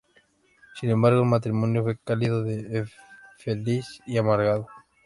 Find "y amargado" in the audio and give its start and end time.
4.07-4.67